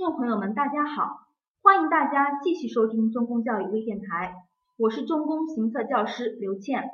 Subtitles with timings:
[0.00, 1.28] 众朋友们，大家好！
[1.62, 4.34] 欢迎大家继续收听中公教育微电台，
[4.78, 6.88] 我是中公行测教师刘倩。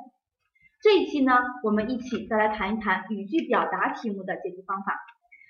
[0.83, 1.31] 这一期呢，
[1.63, 4.99] 我们一起再来谈一谈语句表达题目的解题方法。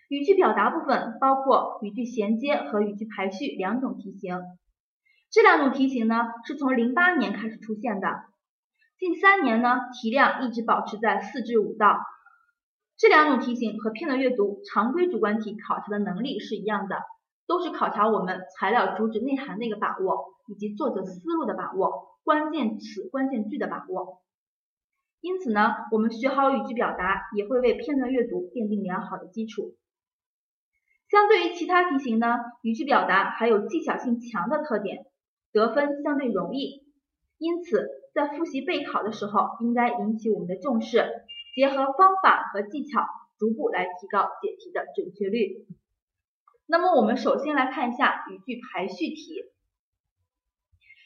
[0.07, 4.39] 语句表达部分包括语句衔接和语句排序两种题型。
[5.31, 8.07] 这两种题型呢，是从零八年开始出现的，
[8.99, 12.05] 近三年呢，题量一直保持在四至五道。
[12.97, 16.97] 这两种题型和片段阅读常规主观题考察的能力是一样的。
[17.47, 24.21] 都是考察我们材料主旨内涵的一个把握，以及作者思路的把握，关键词、关键句的把握。
[25.21, 29.75] 因此呢，我们学好语句表达，也会为片段阅读奠定良好的基础。
[31.09, 35.05] 相对于其他题型呢，语句表达还有技巧性强的特点，
[35.53, 36.83] 得分相对容易。
[37.37, 41.03] 因此，在复习备考的时候，应该引起我们的重视，
[41.55, 43.05] 结合方法和技巧，
[43.39, 45.65] 逐步来提高解题的准确率。
[46.69, 49.45] 那么我们首先来看一下语句排序题。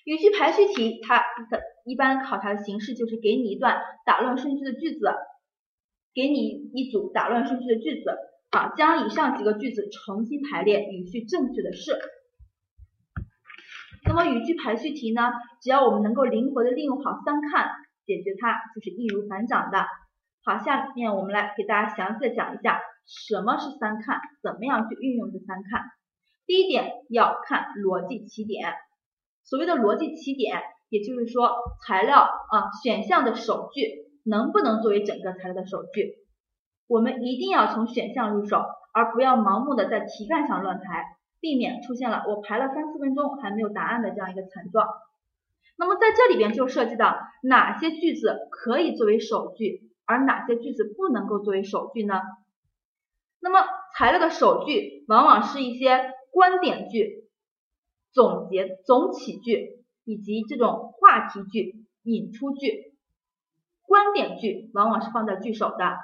[0.03, 1.20] 语句排序题，它
[1.51, 5.13] 的一般考察的形式就是给你一段打乱顺序的句子，
[6.15, 8.18] 给你一组打乱顺序的句子，
[8.49, 11.99] 啊，将以上几个句子重新排列，语序正确的是。
[14.03, 15.29] 那么语句排序题呢，
[15.62, 17.70] 只要我们能够灵活的利用好三看，
[18.07, 19.85] 解决它就是易如反掌的。
[20.43, 22.81] 好，下面我们来给大家详细的讲一下。
[23.05, 24.21] 什么是三看？
[24.41, 25.81] 怎么样去运用这三看？
[26.45, 28.73] 第一点要看逻辑起点。
[29.43, 31.51] 所谓的逻辑起点，也就是说
[31.85, 36.15] 材料啊选项的首句能不能作为整个材料的首句？
[36.87, 41.05] 我们一定要从选项入手，而不要盲目的在题干上乱排，
[41.39, 44.87] 避免出现了我排了三四分钟还没有答案的这样一个惨状。
[45.77, 52.21] 那么在这里边就涉及到哪些句子可以作为首句，而哪些句子不能够作为首句呢？
[53.40, 53.62] 那么
[53.95, 57.29] 材料的首句往往是一些观点句、
[58.12, 62.93] 总结、总起句以及这种话题句、引出句。
[63.85, 65.97] 观点句往往是放在句首的，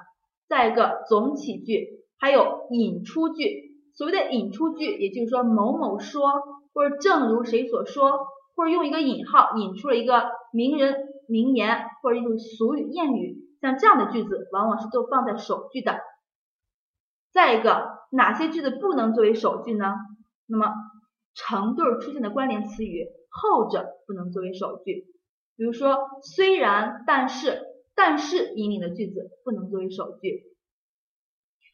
[0.47, 3.75] 再一个总起句，还有引出句。
[3.93, 6.21] 所谓的引出句，也就是说某某说，
[6.73, 10.95] 或者正如谁所说，或者用一个引号引出了一个名人
[11.27, 15.99] 名言或者一种俗语谚语，像这样的句子往往是都放在首句的。
[17.31, 19.93] 再一个，哪些句子不能作为首句呢？
[20.45, 20.73] 那么
[21.33, 25.05] 成对出现的关联词语，后者不能作为首句。
[25.55, 27.63] 比如说，虽然、但是、
[27.95, 30.55] 但是引领的句子不能作为首句。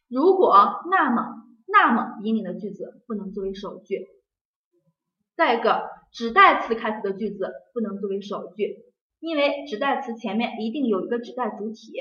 [0.10, 4.08] 如果、那么、那么引领的句子不能作为首句。
[5.36, 8.86] 再一个，指代词开头的句子不能作为首句，
[9.24, 11.94] 因为指代词前面一定有一个指代主体。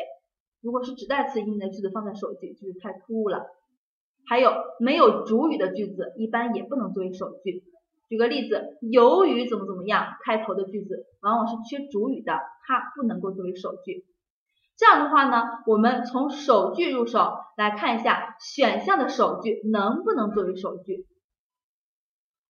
[0.61, 3.47] 如果是指代词引领的句子放在首句，就是太突兀了。
[4.27, 4.51] 还有
[4.81, 7.63] 没有主语的句子，一般也不能作为首句。
[8.09, 12.33] 举个例子，由于怎么怎么样开头的句子，往往是缺主语的，
[12.67, 14.05] 它不能够作为首句。
[14.77, 21.07] 这样的话呢，我们从首句入手来看一下选项的首句能不能作为首句。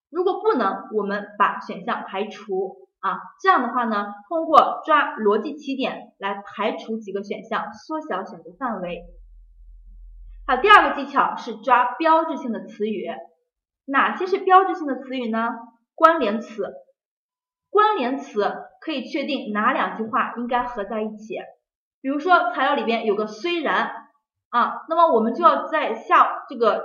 [0.09, 2.79] 如果不能，我们把选项排除。
[3.03, 9.03] 啊，这样的话呢，通过抓逻辑起点来排除几个选项，缩小选择范围。
[10.47, 13.11] 好，第二个技巧是抓标志性的词语。
[13.87, 15.49] 哪些是标志性的词语呢？
[15.97, 16.73] 关联词。
[17.71, 21.39] 关联词可以确定哪两句话应该合在一起。
[22.01, 23.91] 比如说材料里边有个虽然
[24.51, 26.85] 啊，那么我们就要在下这个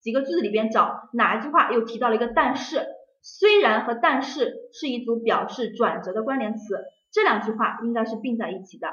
[0.00, 2.86] 几个句子里边找哪一句话又提到了一个但是。
[3.22, 8.88] 虽然和但是是一组表示转折的关联词，这两句话应该是并在一起的。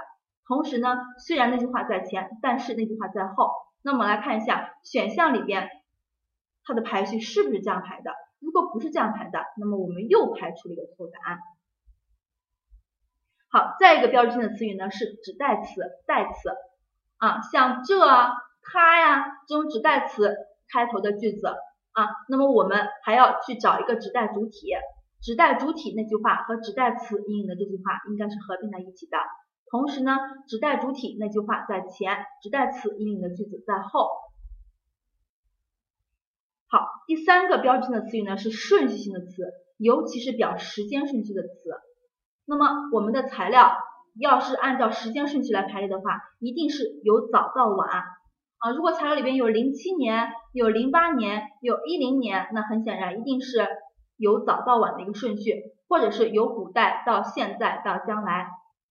[0.45, 3.51] 同时呢，虽然那句话在前，但是那句话在后。
[3.83, 5.69] 那么来看一下选项里边
[6.63, 8.11] 它的排序是不是这样排的？
[8.39, 11.39] 如果不是这样排的，那么我们又排除了一个错误答案。
[13.49, 16.49] 好，再一个标志性的词语呢是指代词、代词
[17.17, 17.97] 啊，像这、
[18.61, 20.35] 他呀这种指代词
[20.69, 21.55] 开头的句子。
[21.97, 24.69] 啊，那么我们还要去找一个指代主体，
[25.19, 29.17] 指代主体那句话和指代词引领的这句话应该是合并在一起的。
[29.71, 30.15] 同时呢，
[30.47, 34.11] 指代主体那句话在前，指代词引领的句子在后。
[36.67, 41.49] 好，第三个标志性的词语呢是顺序性的词，尤其是表时间顺序的词。
[42.45, 43.75] 那么我们的材料
[44.19, 48.03] 要是按照时间顺序来排列的话，一定是由早到晚。
[48.59, 53.67] 啊，如果材料里边有零七年、有零八年、有一零年，那很显然一定是
[54.17, 58.49] 由早到晚的一个顺序，或者是由古代到现在到将来。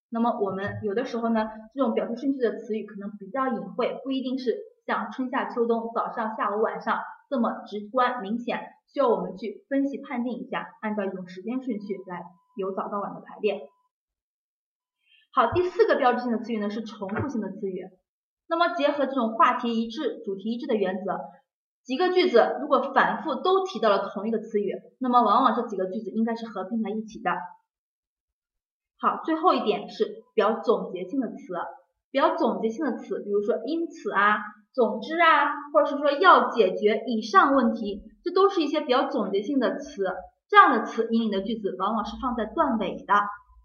[0.08, 8.60] 那么我们有的时候呢，这种表示顺序的词语可能比较隐晦，不一定是像春夏秋冬、早上、下午、晚上这么直观明显，
[8.94, 12.22] 需要我们去分析判定一下，按照一种时间顺序来
[12.54, 13.68] 由早到晚的排列。
[15.32, 17.82] 好，第四个标志性的词语呢是重复性的词语。
[18.48, 21.20] 那么结合这种话题一致、主题一致的原则，
[21.84, 27.31] 几个句子如果反复都提到了同一个词语，那么往往这几个句子应该是合并在一起的。
[28.98, 30.04] 好，最后一点是
[30.34, 31.37] 比较总结性的词，
[32.10, 34.38] 比较总结性的词，比如说因此啊、
[34.72, 40.04] 总之啊，或者是说要解决以上问题，这都是一些比较总结性的词。
[40.49, 43.14] 这样的词引领的句子往往是放在段尾的，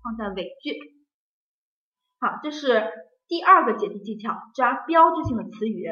[0.03, 0.75] 放在尾句。
[2.19, 2.83] 好，这是
[3.31, 5.87] 第二个解题技巧，抓标志性的词语。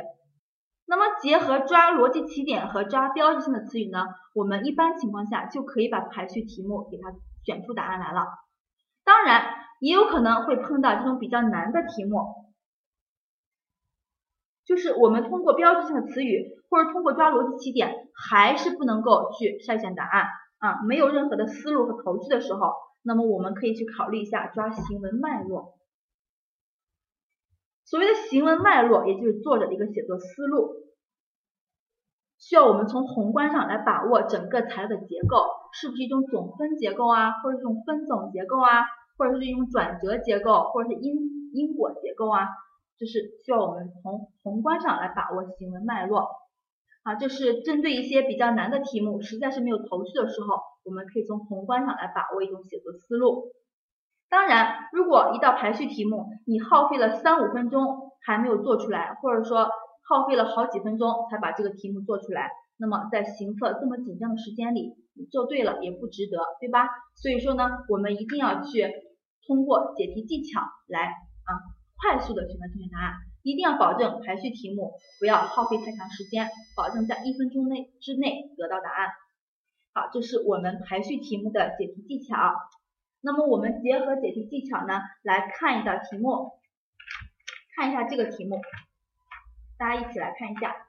[0.85, 7.13] 那么结合抓逻辑起点和抓标志性的词语呢，我们一般情况下就可以把排序题目给它
[7.45, 8.25] 选出答案来了。
[9.05, 12.25] 当然，也有可能会碰到这种比较难的题目，
[14.65, 20.25] 就是我们通过标志性的词语或者通过抓逻辑起点，还是不能够去筛选答案
[20.57, 25.78] 啊，没有任何的思路和头绪的时候，那么我们可以去考虑一下抓行文脉络。
[27.89, 30.75] 所谓的行文脉络，也就是作者的一个写作思路，
[32.37, 35.37] 需要我们从宏观上来把握整个材料的结构，
[35.73, 38.85] 是不是一种总分结构啊，或者一种分总结构啊，
[39.17, 41.15] 或者是一种转折结构，或者是因
[41.51, 42.45] 因果结构啊，
[42.99, 46.29] 这是需要我们从宏观上来把握行文脉络。
[47.01, 53.51] 啊，就是针对一些比较难的题目，实在是没有头绪的时候，我们可以从宏观上来把握一种写作思路。
[54.29, 59.67] 当然，如果一道排序题目你耗费了三五分钟还没有做出来，或者说
[60.07, 66.87] 耗费了好几分钟才把这个题目做出来，那么在行测这么紧张的时间里，你做对了也不值得，对吧？
[67.15, 68.85] 所以说呢，我们一定要去
[69.47, 71.49] 通过解题技巧来啊，
[71.97, 76.47] 快速的选择正确答案，一定要保证排序题目不要耗费太长时间，
[76.77, 79.09] 保证在一分钟内之内得到答案。
[79.91, 82.35] 好，这是我们排序题目的解题技巧。
[83.21, 86.53] 那么我们结合解题技巧呢，来看一道题目，
[87.75, 88.61] 看一下这个题目，
[89.77, 90.87] 大家一起来看一下。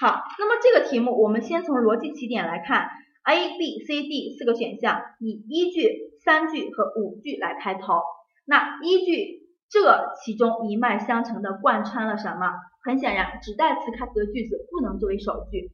[0.00, 2.90] 好，那么这个题目我们先从逻辑起点来看
[3.24, 8.02] ，A、B、C、D 四个选项，以一句、三句和五句来开头。
[8.44, 12.52] 那一句这其中一脉相承的贯穿了什么？
[12.82, 15.70] 很显然，指代词开头的句子不能作为首句，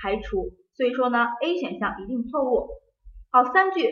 [0.00, 0.52] 排除。
[0.76, 2.68] 所以说呢，A 选项一定错误。
[3.30, 3.90] 好，三句，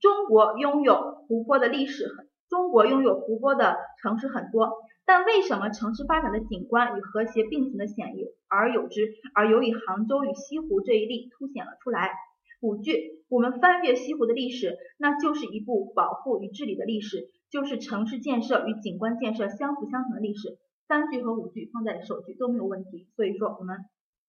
[0.00, 4.70] 中国拥有湖泊的历史很，中国拥有湖泊的城市很多，
[5.04, 12.12] 但为什么城市发展的景观与和谐并存的显有而有之，而由于杭州与西湖这一例凸显了出来？
[12.60, 20.58] 五句，我们翻阅西湖的历史，那就是一部保护与治理的历史，就是城市建设与景观建设相辅相成的历史。
[20.86, 23.76] 三句和五句放在首句都没有问题，所以说我们。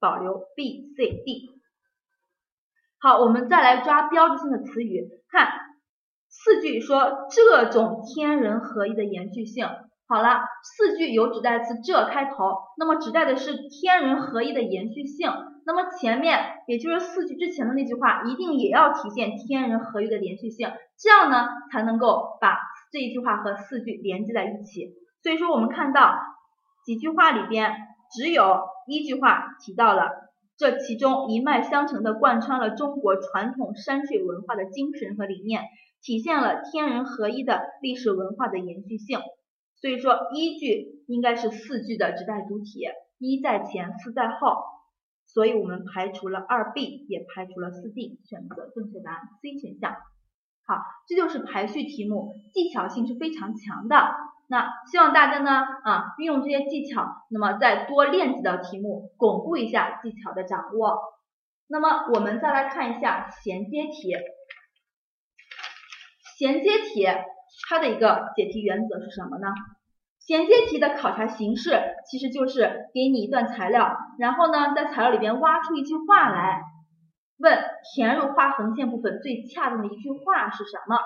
[0.01, 1.51] 保留 B、C、D。
[2.99, 5.47] 好，我们再来抓标志性的词语，看
[6.27, 9.67] 四句说这种天人合一的延续性。
[10.07, 15.31] 好了，四句有指代词这开头，那么指代的是天人合一的延续性。
[15.65, 22.57] 那么前面也就是四句之前的那句话，一定也要体现天人合一的连续性，这样呢才能够把
[22.91, 24.93] 这一句话和四句连接在一起。
[25.21, 26.17] 所以说我们看到
[26.83, 27.75] 几句话里边
[28.11, 28.61] 只有。
[28.91, 30.11] 一句话提到了
[30.57, 35.63] 这其中一脉相承的贯穿了中国传统山水文化的精神和理念，
[36.01, 39.19] 体现了天人合一的历史文化的延续性。
[39.77, 42.81] 所以说，一句应该是四句的指代主体，
[43.17, 44.57] 一在前，四在后。
[45.25, 49.95] 所以我们排除了二 B，也排除了四 D，选择正确答案 C 选项。
[50.67, 53.95] 好，这就是排序题目，技巧性是非常强的。
[54.51, 60.99] 那希望大家呢啊运用这些技巧，那么再多练几道题目，巩固一下技巧的掌握。
[61.69, 64.13] 那么我们再来看一下衔接题。
[66.37, 67.07] 衔接题
[67.69, 69.47] 它的一个解题原则是什么呢？
[70.19, 76.61] 衔接题的考察形式其实就是给你一段材料，然后呢在材料里边挖出一句话来，
[77.37, 77.57] 问
[77.95, 80.97] 填入画横线部分最恰当的一句话是什么？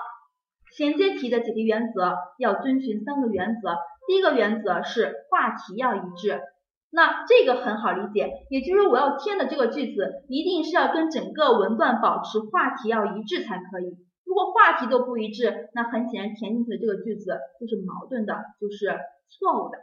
[0.76, 6.42] 衔接题的解题原则要遵循三个原则，第一个原则是话题要一致，
[6.90, 18.98] 那这个很好理解，也就是我要填的这个句子一定是要跟整个文段保持话题要一致才可以，如果话题都不一致，那很显然填进去的这个句子就是矛盾的，就是
[19.30, 19.78] 错误的。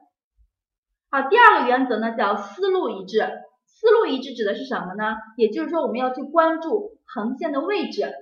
[1.09, 3.17] 好，第二个原则呢叫思路一致，
[3.65, 5.15] 思路一致指的是什么呢？
[5.37, 8.13] 也就是说我们要去关注横线的位置。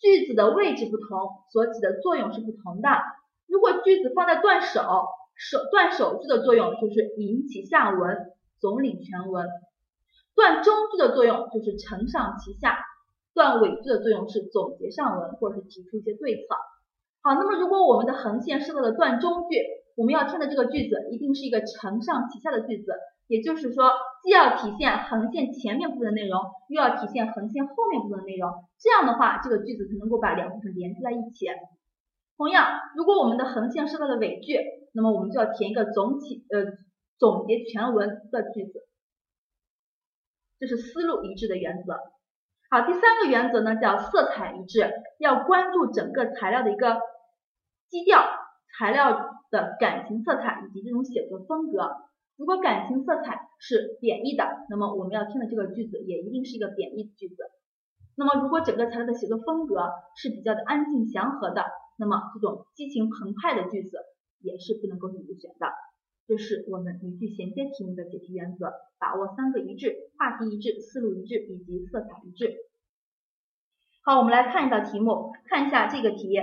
[0.00, 2.88] 句子的位置不同，所起的作用是不同的。
[3.46, 9.46] 如果句子放在段首，首段首句的作用就是引起下文，总领全文。
[10.34, 12.78] 断中句的作用就是承上启下，
[13.34, 16.54] 断尾句的作用是总结上文或者是提出一些对策。
[17.22, 19.58] 好，那么如果我们的横线设到了断中句，
[19.96, 22.92] 我们要填的这个句子一定是一个承上启下的句子，
[23.28, 23.92] 也就是说，
[24.22, 31.46] 既要体现横线前面部分的内容，又要体现横线后面部分的内容，这样的话，这个句子才能够把两部分连接在一起。
[32.38, 34.58] 同样，如果我们的横线设到了尾句，
[34.92, 36.72] 那么我们就要填一个总体呃
[37.18, 38.86] 总结全文的句子，
[40.58, 42.00] 这是思路一致的原则。
[42.70, 46.98] 好，第三个原则呢叫色彩一致，要关注整个材料的一个
[47.90, 48.24] 基调，
[48.78, 52.07] 材料的感情色彩以及这种写作风格。
[52.38, 57.36] 如果感情色彩是贬义的，那么我们要听的这个句子也一定是一个贬义的句子。
[58.16, 61.66] 那么如果整个材料的写作风格是比较的安静祥和的。
[62.00, 63.98] 那么这种激情澎湃的句子
[64.38, 65.66] 也是不能够入选的。
[66.28, 72.54] 这是我们语句衔接题目的解题原则，把握三个一致：话题一致、思路一致以及色彩一致。
[74.04, 76.38] 好，我们来看一道题目，看一下这个题。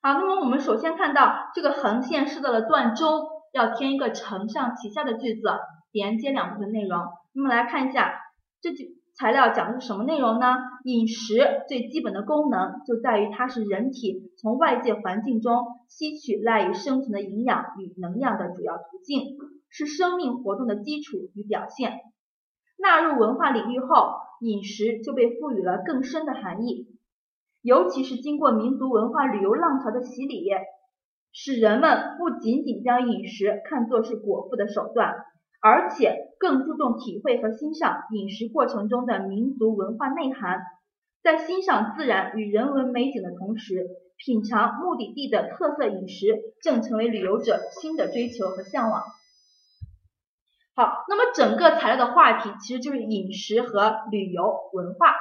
[0.00, 5.48] 好，那么我们首先看到这个横线设到了段中，要填一个承上启下的句子，
[5.92, 7.00] 连接两部分内容。
[7.32, 8.14] 那么来看一下
[8.60, 8.96] 这句。
[9.18, 10.58] 材料讲的是什么内容呢？
[10.84, 19.38] 饮食最基本的功能就在于它是人体从外界环境中吸取赖以生存的营养与能量的主要途径，
[19.70, 22.00] 是生命活动的基础与表现。
[22.76, 26.86] 纳入文化领域后，饮食就被赋予了更深的含义，
[27.62, 30.46] 尤其是经过民族文化旅游浪潮的洗礼，
[31.36, 35.14] 使人们不仅仅将饮食看作是果腹的手段。
[35.58, 40.60] 而且更注重体会和欣赏饮食过程中的民族文化内涵，
[41.24, 49.02] 在欣赏自然与人文美景的同时，品尝目的地的特色饮食，正成为旅游者新的追求和向往。
[50.76, 55.16] 好，那么整个材料的话题其实就是饮食和旅游文化。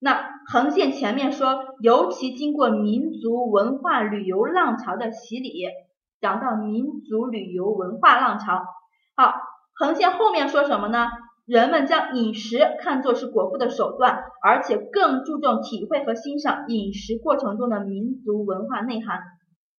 [0.00, 5.68] 那横线前面说，尤其经过民族文化旅游浪潮的洗礼，
[6.20, 8.60] 讲到民族旅游文化浪潮。
[9.14, 9.32] 好，
[9.74, 11.06] 横线后面说什么呢？
[11.46, 19.20] 人们将饮食看作是果腹的手段，而且更注重体会和欣赏饮食过程中的民族文化内涵。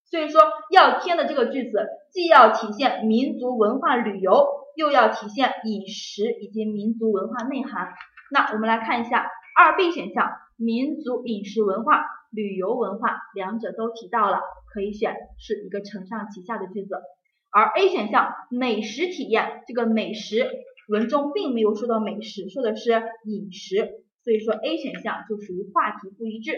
[0.05, 4.47] 所以说，要填的这个句子，既要体现民族文化旅游，
[4.77, 7.89] 又要体现饮食以及民族文化内涵。
[8.31, 10.29] 那我们来看一下二 B 选项，
[10.63, 14.39] 民族饮食文化、旅游文化两者都提到了，
[14.71, 17.01] 可以选是一个承上启下的句子。
[17.49, 20.47] 而 A 选项美食体验，这个美食
[20.87, 22.91] 文中并没有说到美食，说的是
[23.25, 26.53] 饮食，所以说 A 选项就属于话题不一致。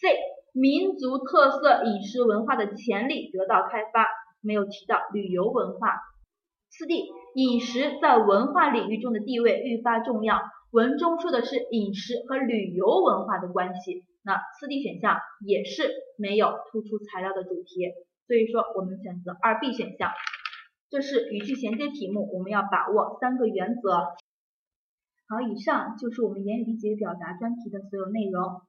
[0.00, 0.16] C
[0.52, 4.06] 民族特色饮食文化的潜力得到开发，
[4.40, 6.00] 没有提到旅游文化。
[6.70, 10.40] 四 D 饮食在文化领域中的地位愈发重要，
[10.74, 15.88] 文中说的是饮食和旅游文化的关系，那四 D 选项也是
[16.18, 17.92] 没有突出材料的主题。
[18.26, 20.10] 所以说，我们选择二 B 选项。
[20.90, 23.98] 这是语句衔接题目，我们要把握三个原则。
[25.28, 28.60] 好，以上就是我们言语理解表达专题的所有内容。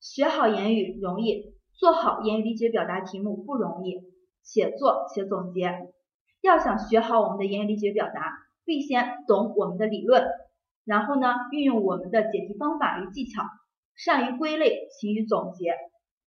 [0.00, 4.02] 学好言语容易，做好言语理解表达题目不容易。
[4.42, 5.72] 且做且总结。
[6.42, 10.26] 要想学好我们的言语理解表达，必先懂我们的理论，
[10.84, 13.42] 然后呢，运用我们的解题方法与技巧，
[13.96, 15.74] 善于归类，勤于总结。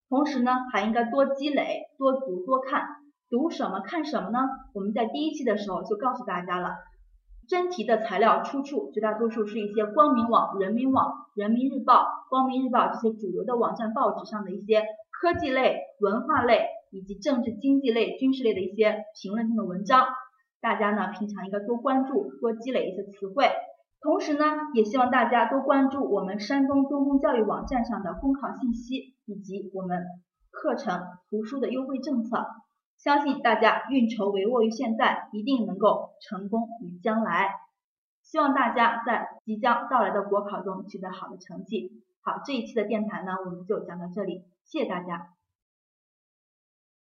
[0.09, 2.85] 同时呢，还应该多积累、多读、多看。
[3.29, 4.39] 读什么、看什么呢？
[4.73, 6.75] 我们在第一期的时候就告诉大家了。
[7.49, 20.07] 真题的材料出处绝大多数是一些光明网、人民网、人民日报、光明日报这些主流的网站报纸上的一些科技类、文化类以及政治经济类、军事类的一些评论性的文章。
[20.61, 23.49] 大家呢，平常应该多关注、多积累一些词汇。
[24.07, 30.01] 同时呢，也希望大家多关注我们山东中公教育网站上的公考信息，以及我们
[30.49, 32.47] 课程图书的优惠政策。
[32.97, 37.49] 相信大家运筹帷幄于现在，一定能够成功于将来。
[38.23, 42.01] 希望大家在即将到来的国考中取得好的成绩。
[42.21, 45.36] 好，这一期的电台呢，我们就讲到这里，谢谢大家。